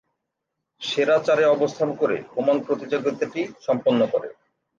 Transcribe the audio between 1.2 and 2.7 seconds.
চারে অবস্থান করে ওমান